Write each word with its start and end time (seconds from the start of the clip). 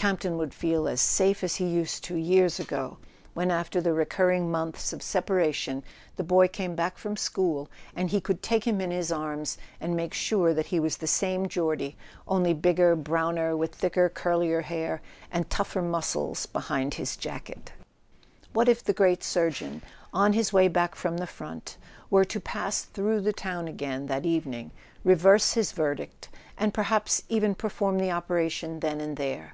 Campton 0.00 0.38
would 0.38 0.54
feel 0.54 0.88
as 0.88 0.98
safe 0.98 1.44
as 1.44 1.56
he 1.56 1.66
used 1.66 2.02
to 2.04 2.16
years 2.16 2.58
ago, 2.58 2.96
when 3.34 3.50
after 3.50 3.82
the 3.82 3.92
recurring 3.92 4.50
months 4.50 4.94
of 4.94 5.02
separation 5.02 5.84
the 6.16 6.22
boy 6.24 6.48
came 6.48 6.74
back 6.74 6.96
from 6.96 7.18
school, 7.18 7.68
and 7.94 8.08
he 8.08 8.18
could 8.18 8.42
take 8.42 8.66
him 8.66 8.80
in 8.80 8.90
his 8.90 9.12
arms 9.12 9.58
and 9.78 9.94
make 9.94 10.14
sure 10.14 10.54
that 10.54 10.64
he 10.68 10.80
was 10.80 10.96
the 10.96 11.06
same 11.06 11.46
Geordie, 11.48 11.98
only 12.26 12.54
bigger, 12.54 12.96
browner, 12.96 13.54
with 13.54 13.74
thicker 13.74 14.08
curlier 14.08 14.62
hair, 14.62 15.02
and 15.30 15.50
tougher 15.50 15.82
muscles 15.82 16.48
under 16.70 16.96
his 16.96 17.14
jacket. 17.14 17.74
What 18.54 18.70
if 18.70 18.82
the 18.82 18.94
great 18.94 19.22
surgeon, 19.22 19.82
on 20.14 20.32
his 20.32 20.50
way 20.50 20.68
back 20.68 20.94
from 20.94 21.18
the 21.18 21.26
front, 21.26 21.76
were 22.08 22.24
to 22.24 22.40
pass 22.40 22.80
through 22.84 23.20
the 23.20 23.34
town 23.34 23.68
again 23.68 24.06
that 24.06 24.24
evening, 24.24 24.70
reverse 25.04 25.52
his 25.52 25.72
verdict, 25.72 26.30
and 26.56 26.72
perhaps 26.72 27.22
even 27.28 27.54
perform 27.54 27.98
the 27.98 28.10
operation 28.10 28.80
then 28.80 28.98
and 28.98 29.18
there? 29.18 29.52